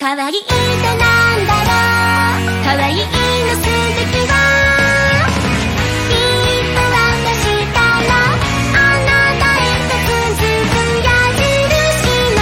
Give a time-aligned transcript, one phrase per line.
[0.00, 1.68] 可愛いってなんだろ
[2.40, 4.32] う可愛いの素敵は
[6.08, 8.08] きっと私から
[8.72, 11.44] あなたへと続く矢印
[12.34, 12.40] の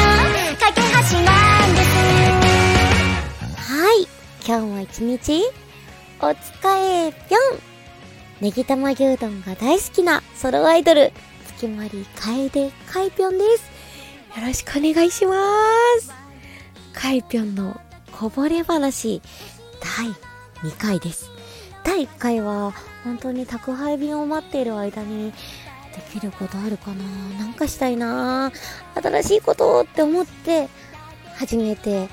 [0.56, 1.34] 架け橋な
[1.66, 1.90] んです
[3.72, 4.06] はい。
[4.46, 5.42] 今日も一日、
[6.20, 7.58] お疲れぴょん
[8.40, 11.12] ネギ玉牛丼が大好きなソロアイドル、
[11.56, 13.64] 月まりかえでかいぴょんです。
[14.38, 15.34] よろしくお願いしま
[16.00, 16.17] す。
[16.98, 17.80] かいぴょんの
[18.10, 19.22] こぼれ話、
[19.80, 21.30] 第2回です。
[21.84, 22.74] 第1回は、
[23.04, 25.36] 本当に宅配便を待っている間に、で
[26.12, 27.04] きることあるかな？
[27.38, 28.50] なんかしたいな
[29.00, 30.68] 新しいことって思って、
[31.36, 32.08] 始めて、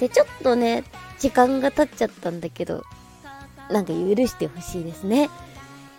[0.00, 0.82] で、ちょっとね、
[1.20, 2.82] 時間が経っちゃったんだけど、
[3.70, 5.30] なんか許してほしいですね。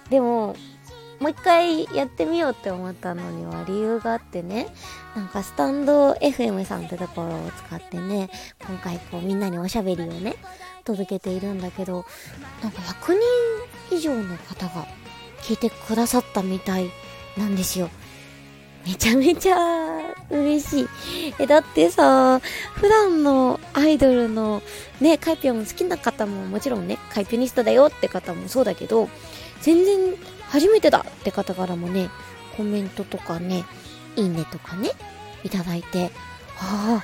[0.09, 0.57] でも、
[1.25, 4.67] もう一回やってみようって思ったのには理由があってね、
[5.15, 8.29] なんかスタンド FM さんってところを使ってね、
[8.67, 10.35] 今回こうみんなにおしゃべりをね、
[10.83, 12.05] 届けているんだけど、
[12.61, 13.17] なんか100
[13.89, 14.85] 人以上の方が
[15.41, 16.91] 聞いてくださったみたい
[17.39, 17.89] なんですよ。
[18.85, 19.57] めちゃめちゃ
[20.29, 20.87] 嬉しい。
[21.39, 22.39] え、だってさ、
[22.75, 24.61] 普段のアイドルの
[25.01, 29.09] ね、カイピョン好きな方ももちろんね、カイピョニストだよって方もそうだけど、
[29.61, 30.13] 全然
[30.55, 32.09] 初めてだって方からもね、
[32.55, 33.65] コメントとかね、
[34.15, 34.91] いいねとかね、
[35.43, 36.11] いただいて、
[36.57, 37.03] あ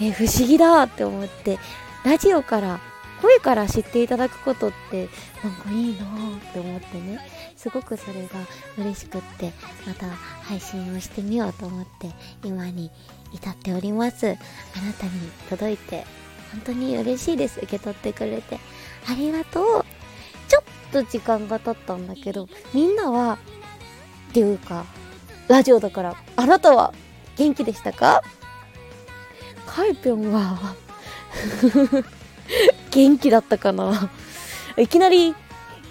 [0.00, 1.60] え、不思議だって思って、
[2.04, 2.80] ラジオから、
[3.22, 5.08] 声から知っていただくことって、
[5.44, 7.20] なんかいいなぁって思ってね、
[7.56, 8.30] すごくそれが
[8.76, 9.52] 嬉しくって、
[9.86, 12.10] また配信をしてみようと思って、
[12.42, 12.90] 今に
[13.32, 14.26] 至っております。
[14.26, 14.36] あな
[14.98, 15.12] たに
[15.48, 16.04] 届いて、
[16.50, 17.60] 本当に嬉しいです。
[17.60, 18.58] 受け取ってくれて。
[19.08, 19.84] ありがとう。
[20.88, 23.38] っと時間が経ったんだけど、みんなは、
[24.30, 24.84] っていうか、
[25.48, 26.92] ラジオだから、あなたは
[27.36, 28.22] 元気でしたか？
[29.66, 30.74] カイピョンは、
[32.90, 34.10] 元気だったかな？
[34.76, 35.34] いきなり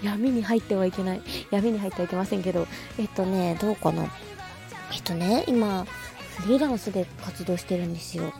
[0.02, 1.22] 闇に入ってはいけない。
[1.50, 2.66] 闇に入ってはいけませんけど、
[2.98, 4.04] えっとね、どうかな？
[4.92, 5.86] えっとね、今、
[6.38, 8.32] フリーランスで活動してるんですよ。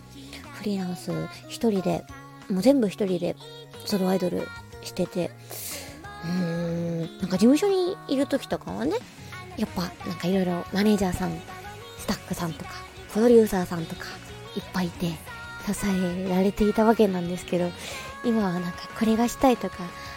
[0.53, 1.13] フリーランス
[1.49, 2.05] 一人で、
[2.49, 3.37] もう全部一人で
[3.85, 4.49] ソロアイドル
[4.83, 5.31] してて、
[6.25, 8.97] うん、なんか事務所にいる時とかはね、
[9.57, 11.33] やっぱなんかいろいろマネージャーさん、
[11.99, 12.71] スタッフさんとか、
[13.13, 14.07] プロデューサーさんとか
[14.57, 15.07] いっぱいいて、
[15.73, 17.71] 支えられていたわけなんですけど、
[18.25, 19.77] 今はなんかこれがしたいとか、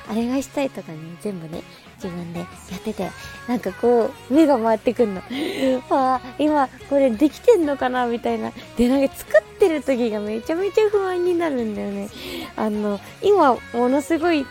[0.09, 1.63] あれがしたいとかね、全部ね、
[1.95, 2.45] 自分でや
[2.77, 3.09] ってて、
[3.47, 5.21] なんかこう、目が回ってくんの。
[5.89, 8.51] ああ、今これできてんのかなみたいな。
[8.77, 12.09] で、なんか作ってる時がめちゃめちゃ不安になるんだよね。
[12.55, 14.45] あの、今、ものすごい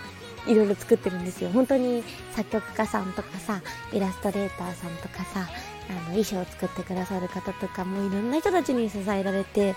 [0.46, 1.50] いろいろ作ってるんですよ。
[1.50, 2.02] 本当に
[2.32, 3.60] 作曲家さんとかさ、
[3.92, 5.48] イラストレーターさんとかさ、
[5.88, 9.74] あの、衣装を作ってくださる方とか、もいろんな人たちに支えられて、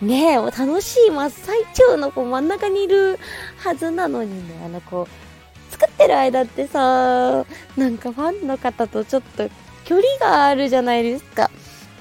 [0.00, 3.18] ねえ、楽しい真っ最中のこう真ん中にいる
[3.58, 7.44] はずなのにね、あのこう、作ってる間ってさ、
[7.76, 9.48] なんかファンの方とちょっと
[9.84, 11.50] 距離があるじゃないですか。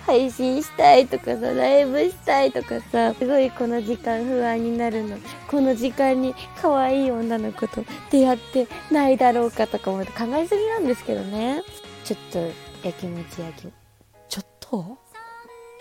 [0.05, 5.17] 配信したいとかさ、ライブしたいとかさ、すごいこの時間不安になるの。
[5.47, 11.63] この時間に可愛い女の子と出会ってないだろうかとか思って考えすぎなんですけどね。
[12.03, 12.39] ちょっと、
[12.87, 13.73] やきもち焼き、
[14.29, 14.97] ちょっと？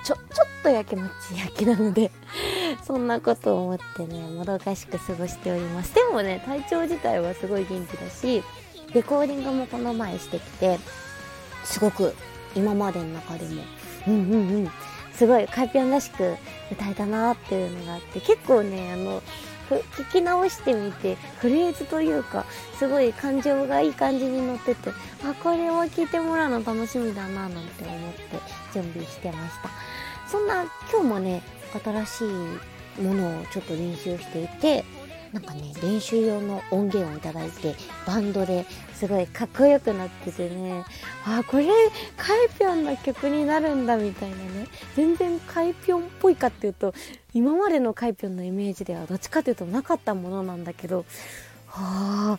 [0.03, 2.11] ちょ、ちょっとやきもち焼きなので、
[2.87, 5.95] そんなことを思ってね、もどかしく過ごしております。
[5.95, 8.43] でもね、体調自体はすごい元気だし、
[8.93, 10.79] レコーディングもこの前してきて、
[11.65, 12.15] すごく
[12.55, 13.63] 今までの中でも、
[14.07, 14.71] うんうんうん、
[15.13, 16.37] すごいカイピョンらしく
[16.71, 19.23] 歌えたなっていうのがあって、結構ね、あの、
[19.69, 22.45] 聞き直してみて、フレーズというか、
[22.79, 24.91] すごい感情がいい感じに乗ってて、
[25.25, 28.21] あ、これは聞いてもらうの楽しみだな、なんて思って
[28.75, 29.71] 準備してました。
[30.29, 31.43] そんな、今日もね、
[31.85, 32.25] 新し
[32.99, 34.85] いものをちょっと練習していて、
[35.33, 38.67] なんかね、練習用の音源をいただいて、バンドで
[39.01, 40.85] すごいかっこよくなっててね、
[41.25, 41.65] あ、これ、
[42.19, 46.93] カイピョンの曲になるんだみたいなね、全然カイピョンっぽいかっていうと、
[47.33, 51.07] 今までのカイピョンのイメージではどっちかというとなかったものなんだけど、
[51.67, 52.39] は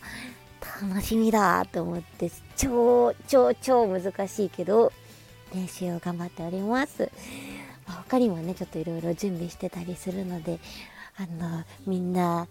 [0.88, 4.92] 楽しみだと思って、超、超、超難しいけど、
[5.52, 7.10] 練習を頑張っております。
[7.88, 10.60] まあ他にもね、ちょっといろいろ準備してたりするので、
[11.16, 12.46] あの、みんな、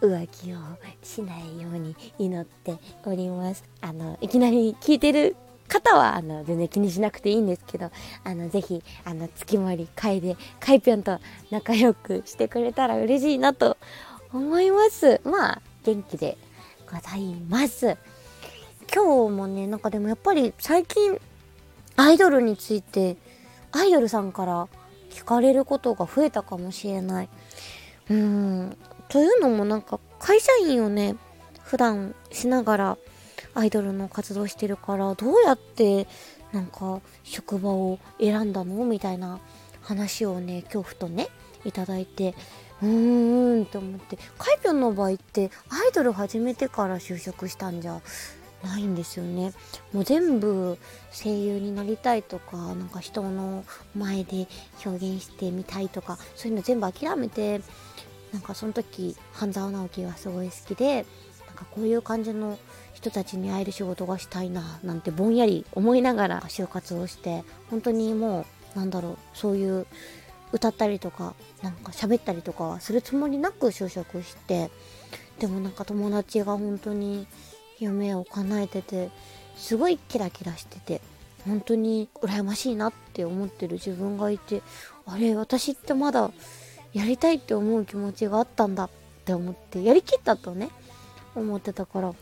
[0.00, 0.58] 浮気を
[1.02, 3.64] しないように祈っております。
[3.80, 5.36] あの、いきなり聞いてる
[5.68, 7.90] 方は、あの、全然気にしなくていいんですけど、
[8.24, 11.18] あの、ぜひ、あの、月森楓、カイぴょんと
[11.50, 13.76] 仲良くしてくれたら嬉しいなと
[14.32, 15.20] 思います。
[15.24, 16.36] まあ、元気で
[16.90, 17.96] ございます。
[18.92, 21.20] 今日もね、なんかでもやっぱり最近、
[21.96, 23.16] アイドルについて、
[23.72, 24.68] アイドルさんから
[25.10, 27.28] 聞かれることが増えたかもしれない。
[28.10, 28.76] うん
[29.08, 31.16] というのもなんか会社員をね
[31.62, 32.98] 普段しながら
[33.54, 36.06] アイドルの活動してるからどうやって
[36.52, 38.84] なんか職場を選んだの？
[38.84, 39.40] みたいな
[39.82, 41.28] 話をね今日ふとね
[41.64, 42.34] いただいて
[42.82, 48.00] うーんって思ってカイピョンの場合ってアイドル始めてから就職したんじゃ
[48.62, 49.52] ないんですよね。
[49.92, 50.78] もう全部
[51.12, 53.64] 声優になりたいとかなんか人の
[53.94, 54.48] 前で
[54.84, 57.60] 表現してみたいとかそういうの全部諦めて
[58.36, 61.06] なんかその時半沢直樹がすごい好きで
[61.46, 62.58] なんかこういう感じの
[62.92, 68.44] 人たちに会える仕事がしたいななんてぼんやり思いながら就活をして本当にも
[68.74, 69.86] うなんだろうそういう
[70.52, 74.70] 歌ったりとかなんか喋ったりとかはするつもりなく就職して
[75.38, 77.26] でもなんか友達が本当に
[77.78, 79.08] 夢を叶えてて
[79.56, 81.00] すごいキラキラしてて
[81.46, 84.60] 本当に羨ましいなって思ってる自分がいて
[85.06, 86.30] あれ私ってまだ
[86.96, 88.90] やりたいって思う気持ちがあったんだっ
[89.26, 90.70] て思ってやりきったとね
[91.34, 92.14] 思ってたから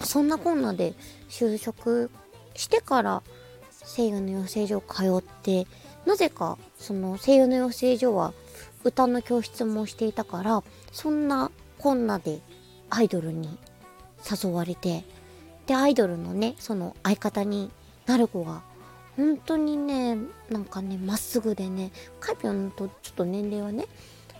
[0.00, 0.94] そんなこんなで
[1.28, 2.10] 就職
[2.54, 3.22] してから
[3.84, 5.66] 声優の養成所通って
[6.06, 8.32] なぜかその声優の養成所は
[8.84, 10.62] 歌の教室もしていたから
[10.92, 12.40] そんなこんなで
[12.88, 13.58] アイドルに
[14.42, 15.04] 誘われて
[15.66, 17.70] でアイドルのねその相方に
[18.06, 18.62] なる子が
[19.20, 20.16] 本当にね
[20.48, 23.84] なんかねまっすぐでねカピョンとちょっと年齢はね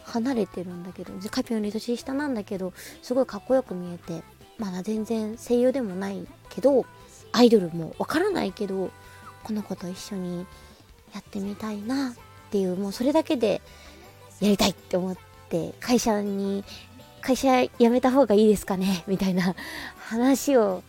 [0.04, 2.72] 離れてるんだけどカピョンより年下なんだけど
[3.02, 4.22] すごいかっこよく見えて
[4.56, 6.86] まだ全然声優でもないけど
[7.32, 8.90] アイドルもわからないけど
[9.44, 10.46] この子と一緒に
[11.12, 12.12] やってみたいなっ
[12.50, 13.60] ていうもうそれだけで
[14.40, 15.16] やりたいって思っ
[15.50, 16.64] て会社に
[17.20, 19.54] 会社辞めた方がいいですかねみたいな
[19.98, 20.82] 話を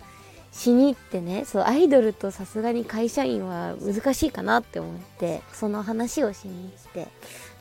[0.51, 7.07] しに行ってねそうアイドルとさすがに会社員は難しいかなって思ってその話をしに行って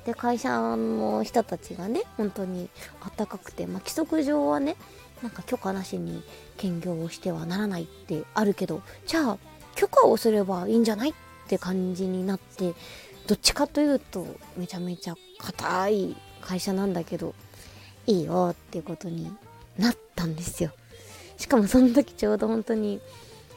[0.05, 2.69] で会社の人たちがね本当に
[3.01, 4.77] あったかくて、まあ、規則上はね
[5.23, 6.23] なんか許可なしに
[6.57, 9.39] 兼業をしてはならないってあるけどじゃあ
[9.77, 11.15] 許可をすればいいんじゃないっ
[11.49, 12.75] て感じになって
[13.27, 14.27] どっちかというと
[14.57, 17.35] めちゃめちゃ硬い会社なんだけど
[18.07, 19.31] いいよっていうことに
[19.79, 20.73] なったんですよ。
[21.41, 23.01] しかもその時ちょうど本当に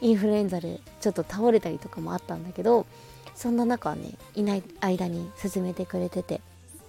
[0.00, 2.86] インフルエンザでちょっと倒れたりとかもあったんだけど
[3.34, 6.40] そんな中はねいない間に進めてくれてて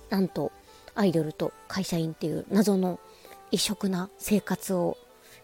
[0.10, 0.54] なんと
[0.96, 2.98] アイドルと会社員っていう謎の
[3.52, 4.98] 異色な生活を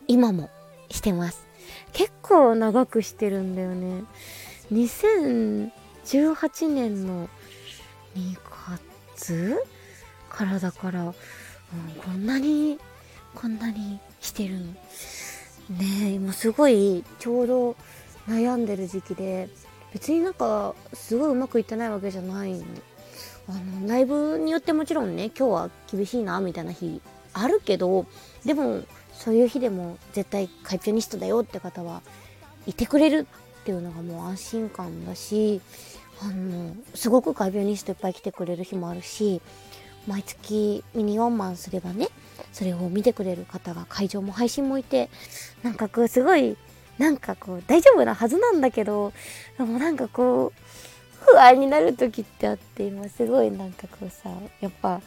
[0.07, 0.49] 今も
[0.89, 1.45] してます。
[1.91, 4.03] 結構長くしてるんだよね。
[4.71, 5.69] 2018
[6.73, 7.27] 年の
[8.15, 8.37] 2
[9.19, 9.57] 月
[10.29, 11.13] からだから、うん、
[12.01, 12.79] こんなに
[13.35, 14.73] こんなにしてるの。
[15.77, 17.75] ねえ今すごいちょうど
[18.27, 19.49] 悩んでる時期で
[19.93, 22.53] 別になんかすごいうまくいってないわけじゃない。
[22.53, 22.65] の
[23.47, 27.01] あのライブによってもちろんね今日は厳しいなみたいな日
[27.33, 28.05] あるけど
[28.45, 28.83] でも
[29.13, 32.01] そういう日でも絶対カイピョニストだよって方は
[32.65, 33.27] いてくれる
[33.61, 35.59] っていうのがもう安心感だし
[36.21, 39.41] あのすごくカイピョニストいっぱい来てくれる日もあるし
[40.07, 42.07] 毎月ミニワンマンすればね
[42.51, 45.09] それを見てくれる方が会場も配信もいて
[45.63, 46.57] なんかこうすごい
[46.97, 49.13] なんかこう大丈夫なはずなんだけど
[49.57, 50.61] でもなんかこう
[51.33, 55.01] 不安になる時ってあって今すごいなんかこうさやっぱ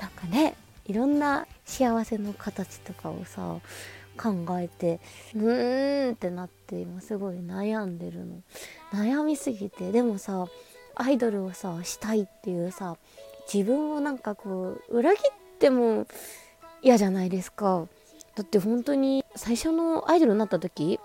[0.00, 0.54] なんかね
[0.86, 3.56] いろんな幸せの形とかをさ
[4.16, 5.00] 考えて
[5.34, 8.40] うーんってなって今すごい悩んでるの。
[8.92, 10.46] 悩みすぎてでもさ
[10.94, 12.96] アイドルをさしたいっていうさ
[13.52, 16.06] 自分をなんかこう裏切っても
[16.82, 17.86] 嫌じゃないですか。
[18.34, 21.00] だって本当に最初のアイドルになった時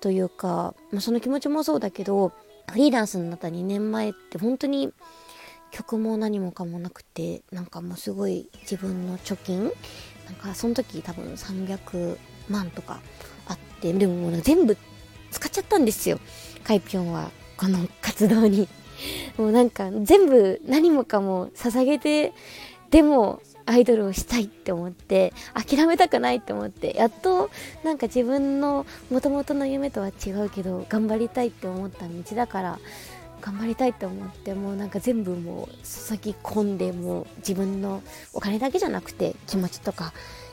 [0.00, 2.32] というか、まあ、その気持ちもそうだけど
[2.70, 4.92] フリーランスになった2年前って本当に
[5.72, 9.64] 曲も何もかもなくてなんかもうすごい自分の貯金
[10.26, 13.00] なんかその時多分300万とか
[13.48, 14.76] あってでももう全部
[15.30, 16.20] 使っちゃったんですよ。
[16.62, 18.68] カイピョンはこの活動に。
[19.36, 22.32] もうなんか全部何もかも捧げて
[22.90, 27.50] でもアイドルをしたいって思って諦めたくないって思ってやっと
[27.82, 32.78] なんか自分の元々の夢とは違うけど頑張りたいって思った道だから
[33.40, 40.12] 頑張りたいって思ってもうなんか全部もう注ぎ込んでもう自分のお金だけじゃなくて気持ちとか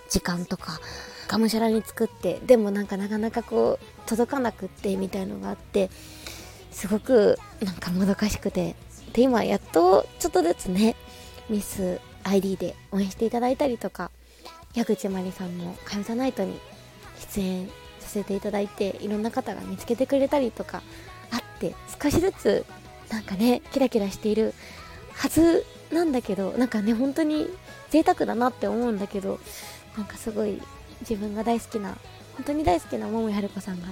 [0.09, 0.79] 時間とか
[1.27, 5.89] がむしゃらに作ってでもなんかなかなかこう届かなくってみたいのがあって
[6.73, 8.75] すごくなんかもどかしくて
[9.13, 10.95] で今やっとちょっとずつね
[11.49, 14.11] ミス ID で応援していただいたりとか
[14.73, 16.59] 矢口まりさんも「カヨザナイト」に
[17.35, 17.67] 出演
[17.99, 20.81] させていただいていろんな方が見つけてくれたりとか
[21.31, 22.65] あって少しずつ
[23.09, 24.53] なんかねキラキラしている
[25.13, 27.47] はずなんだけどなんかね本当に
[27.91, 29.39] 贅沢だなって思うんだけど
[29.95, 30.59] なんかすごい
[31.01, 31.95] 自分が大好きな
[32.35, 33.87] 本当に大好きな桃井春子さんが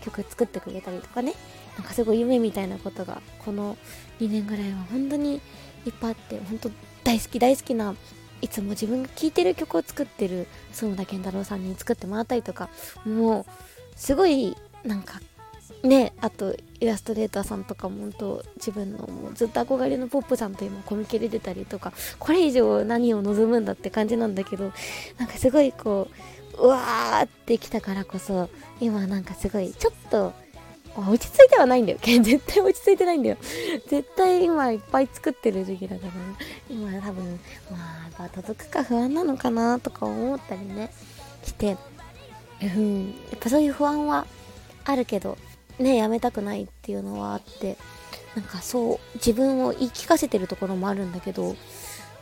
[0.00, 1.34] 曲作ってくれたりとかね。
[1.76, 3.76] なんかすごい夢みたいなことがこの
[4.20, 5.40] 2年ぐらいは本当に
[5.86, 6.70] いっぱいあって本当
[7.02, 7.94] 大好き大好きな
[8.40, 12.68] いつも自分が聴いてる曲を作ってる園田健太郎さんに作ってもらったりとか
[13.06, 13.46] もう
[13.96, 15.20] すごいなんか
[15.82, 24.72] ねあとイラストレーターさんとかも本当自分のもうずっと憧れのポップさんと今コミケで出たりとかこれ以上何を望むんだって感じなんだけど
[25.18, 26.08] なんかすごいこ
[26.58, 28.48] ううわーってきたからこそ
[28.80, 30.32] 今なんかすごいちょっと
[30.94, 31.98] 落ち着いてはないんだよ。
[32.04, 33.36] 絶対落ち着いてないんだよ。
[33.88, 36.12] 絶対今いっぱい作ってる時期だから、
[36.68, 37.78] 今多分、ま
[38.16, 40.92] あ、やっぱ届くか不安なのかなとか思ったりね、
[41.44, 41.78] して、
[42.62, 44.26] うん、やっぱそういう不安は
[44.84, 45.38] あるけど、
[45.82, 47.76] ね、やめたくないっていうのはあって、
[48.34, 51.56] なんかそう、自分を言い聞かせてるところもあるんだけど、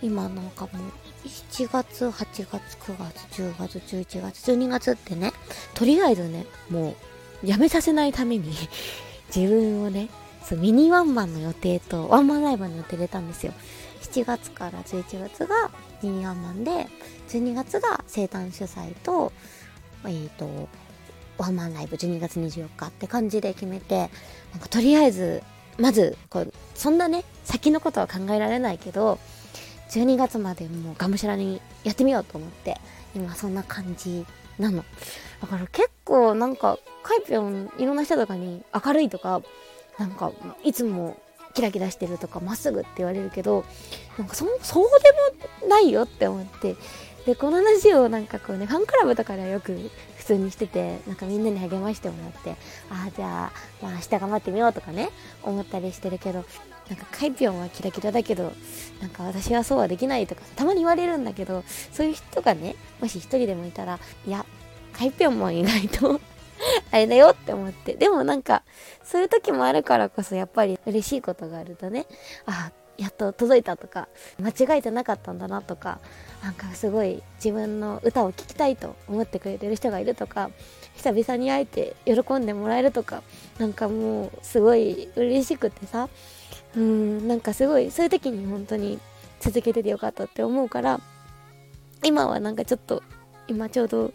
[0.02, 5.32] 今なんかもう、7月、8月、9月、10月、11月、12月ってね、
[5.74, 6.94] とりあえずね、も
[7.44, 8.52] う、やめさせないために
[9.34, 10.08] 自分をね、
[10.42, 13.52] そう、ミニワンマンの予定と、ワンマンライブの予定入れたんですよ。
[14.02, 15.70] 7月から11月が
[16.02, 16.88] ミニワンマンで、
[17.28, 19.32] 12月が生誕主催と、
[20.04, 20.68] えっ、ー、と、
[21.40, 24.10] ワンマンライブ12月24日って感じで決めて、
[24.52, 25.42] なんかとりあえず、
[25.78, 29.18] まず、こう、そんなね、先のことは考えられないけど、
[29.90, 32.76] 12月までもうがむしゃらにやってみようと思って、
[33.14, 34.26] 今そんな感じ
[34.58, 34.84] なの。
[35.40, 39.40] だから結構なんか、カイピョンいろんな人とかに明るいとか、
[39.98, 40.32] なんか
[40.62, 41.16] いつも
[41.54, 43.64] キラキラしてるとかまっすぐって言われるけど、
[44.18, 46.76] なんかそ、そうでもないよって思って、
[47.24, 49.90] で、この話をなんかこうね、ファンクラブとかではよく
[50.30, 52.50] 通にしてて、なんかみんなに励ましてもらって、
[52.90, 55.10] ああ、じゃあ、まあ明日頑張ってみようとかね、
[55.42, 56.44] 思ったりしてるけど、
[56.88, 58.52] なんかカイピョンはキラキラだけど、
[59.00, 64.46] なんか私はそうはできないとか、たまに言われるんだけど、そういう人がね、もし一人でもいたら、いや、
[64.92, 66.20] カイピョンも意外と
[66.92, 67.94] あれだよって思って。
[67.94, 68.62] でもなんか、
[69.02, 72.06] そういう時もあるからこそやっぱり嬉しいことがあるとね
[72.46, 76.00] あ、あ、やっと届いたとか、間違えてなかったんだなとか、
[76.42, 80.50] なんかすごい自分の歌を聴きたいと思ってくれてる人がいるとか、
[80.96, 83.22] 久々に会えて喜んでもらえるとか、
[83.58, 86.10] なんかもうすごい嬉しくてさ、
[86.76, 89.00] うん、なんかすごいそういう時に本当に
[89.40, 91.00] 続けててよかったって思うから、
[92.04, 93.02] 今はなんかちょっと
[93.48, 94.12] 今ちょうど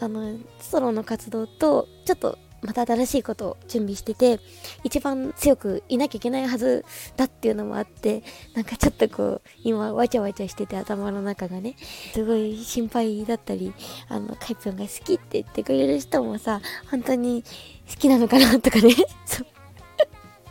[0.00, 4.40] あのソロの活動とちょっとまた新しいことを準備してて
[4.84, 6.84] 一番強くいなきゃいけないはず
[7.16, 8.22] だっていうのもあって
[8.54, 11.76] なんかちょっとこう今わちゃわちゃしてて頭の中がね
[12.12, 13.72] すごい心配だったり
[14.08, 17.42] あのカイプンが好きって言ってくれる人もさ本当に
[17.88, 18.94] 好きなのかなとかね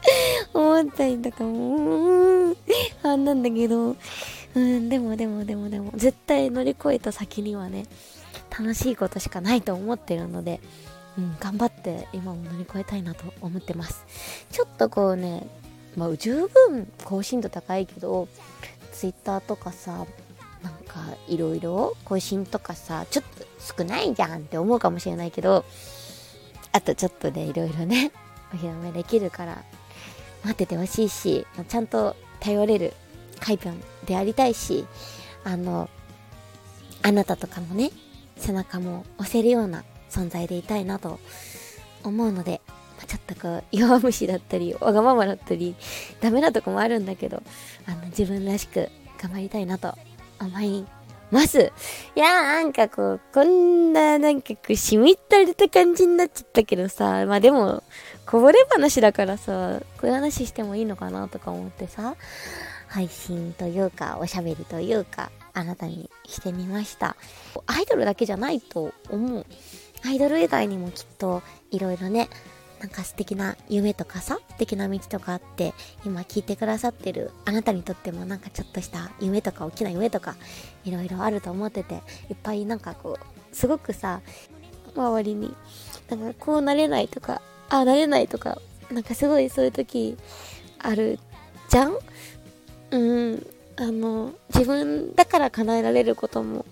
[0.54, 2.58] 思ったりとかもう
[3.04, 3.96] あんなんだけど。
[4.54, 7.86] うんでもでもでもでも絶対乗り越えた先にはね
[8.50, 10.60] 楽しいことしかないと思ってるので、
[11.18, 14.06] うん、頑張って今も乗り越えたいなと思ってます。
[14.52, 15.48] ちょっとこうね、
[15.96, 18.28] まあ、十分更新度高いけど、
[18.94, 20.06] twitter とかさ、
[20.64, 23.46] なんかいろいろ更新とかさ、ちょっと
[23.78, 25.66] 少ないじゃんって思うかもしれないけど、
[26.72, 28.12] あとちょっとでいろいろね、
[28.54, 29.64] お披露目できるから
[30.44, 32.94] 待っててほしいし、ちゃんと頼れる
[33.40, 34.86] カイピョンでありたいし、
[35.44, 35.90] あの、
[37.02, 37.92] あなたとかもね、
[38.38, 41.20] 背中も押せるような存在でいたいなと
[42.04, 42.62] 思うので、
[42.98, 45.76] まあ、ちょっとこう弱虫だったりわがままだったり
[46.20, 47.42] ダメなとこもあるんだけど
[47.88, 48.90] あの自分らしく
[49.22, 49.96] 頑張りたいなと
[50.40, 50.86] 思い
[51.32, 51.72] ます。
[52.16, 57.84] いやーなんかこう、こんななんかこう、しみったれた感じになっちゃったけどさ、まあでも、
[58.26, 62.16] こぼれ話だからさ、こういう話してもいいのかなとか思ってさ、
[62.88, 67.16] 配信というか、おしゃべりというか、あなたにしてみました。
[67.66, 69.46] アイドルだけじゃないと思う。
[70.06, 72.30] アイドル以外にもきっといろいろね、
[72.80, 75.74] なんか素敵な夢とかさ、素敵な道とかあって、
[76.06, 80.36] 今聞いてくださってるあなたにとってもなんかちょっとした夢とか大きな夢とか、
[80.84, 84.22] いろいろあると思ってて、いっぱいなんかこう、すごくさ、
[84.96, 85.54] 周りに、
[86.10, 88.58] なんかこうなれないとか、ああなれないとか、
[88.90, 90.18] なんかすごいそういう時
[90.80, 91.20] ある
[91.70, 91.98] じゃん？
[92.92, 93.48] うん。
[93.78, 96.66] あの、自分だから叶えられることも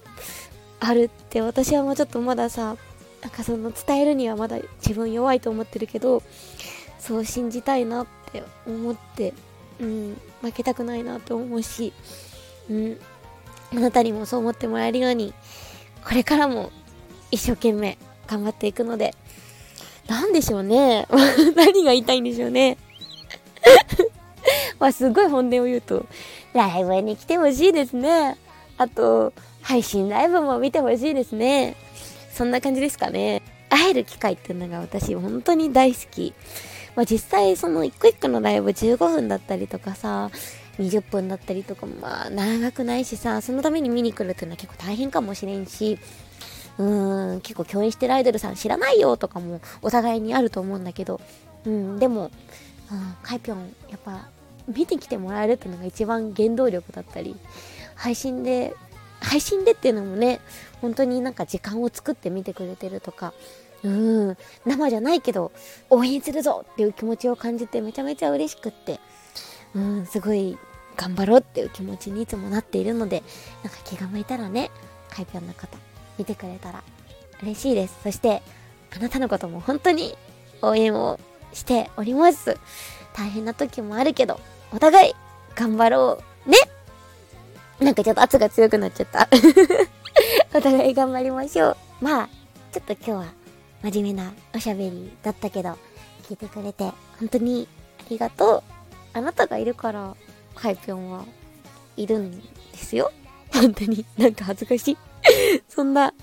[0.79, 2.75] あるって私はもうちょっとまださ、
[3.21, 6.23] なんかその伝えるにはまだ自分弱いと思ってるけど、
[6.99, 9.33] そう信じたいなって思って、
[9.79, 11.93] うん、負けたくないなと思うし、
[12.69, 12.99] うん、
[13.73, 15.33] あなたにもそう思ってもらえるように、
[16.05, 16.71] これからも
[17.31, 17.97] 一生懸命
[18.27, 19.15] 頑張っていくので、
[20.07, 21.07] なんでしょうね。
[21.55, 22.77] 何が言いたいんでしょうね。
[24.79, 26.05] まあすごい本音を言うと、
[26.53, 28.37] ライブに来てほしいですね。
[28.77, 31.75] あと、配信ライブも見てほしいですね。
[32.31, 33.41] そんな感じですかね。
[33.69, 36.33] 会える機会っていうのが私本当に大好き。
[36.95, 40.29] まあ実際その一個一個のライブ15分だったりとかさ、
[40.79, 45.99] 20分だったりとかもまあ長くないしさ、そのために見に来るっていうのは結構大変かもしれんし、
[46.77, 51.19] うーん、結構共演してるアイドルさん知らないよとかもお互いにあると思うんだけど、
[51.65, 52.31] うん、でも、
[52.91, 54.29] うん、カイピョン、やっぱ
[54.67, 57.35] 見てきてもらえるっていうのが一番原動力だったり、
[57.95, 58.73] 配信で、
[59.21, 60.39] 配信でっていうのもね、
[60.81, 63.33] 本当になんか時間を作って見てくれてるとか、
[63.83, 65.51] うん、生じゃないけど、
[65.89, 68.99] 応援するぞっていう気持ちを感じてめちゃめちゃ嬉しくって、
[69.73, 70.57] うん、すごい
[70.95, 73.23] 頑張ろうっていう気持ちにいつもなっているので、
[73.63, 74.71] なんか気が向いたらね、
[75.09, 75.77] カイピョンの方、
[76.17, 76.83] 見てくれたら
[77.41, 77.97] 嬉しいです。
[78.03, 78.41] そして、
[78.95, 80.17] あなたのことも本当に
[80.61, 81.19] 応援を
[81.53, 82.57] しております。
[83.13, 84.39] 大変な時もあるけど、
[84.73, 85.13] お互い
[85.55, 86.57] 頑張ろうね
[87.79, 89.29] なんかちょっと圧が強くなっちゃった
[90.53, 91.77] お互い頑張りましょう。
[92.01, 92.29] まあ、
[92.71, 93.33] ちょっと今日は
[93.83, 95.77] 真面目なおしゃべりだったけど、
[96.27, 97.67] 聞いてくれて本当に
[97.99, 98.63] ありがとう。
[99.13, 100.15] あなたがいるから、
[100.55, 101.25] カイぴょんは
[101.95, 102.45] いるんで
[102.75, 103.11] すよ。
[103.53, 104.97] 本当になんか恥ずかしい
[105.67, 106.13] そんな、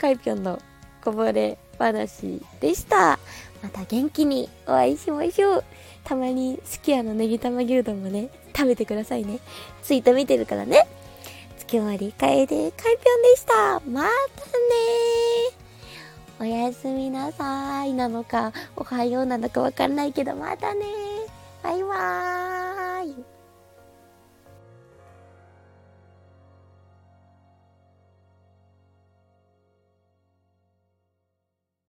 [0.00, 0.60] カイぴょんの
[1.04, 3.18] こぼれ話でした。
[3.62, 5.64] また元気にお会いしましょう。
[6.04, 9.40] たまにすき家のネギ玉牛丼もね、食べてくださいね。
[9.82, 10.86] ツイート見てるからね。
[11.66, 13.80] 月割り替えでかいぴょんでした。
[13.90, 14.10] またね
[16.38, 20.84] おやすみなさいなのか、おはようなのかわかんないけど、またね
[21.62, 22.55] バイバーイ。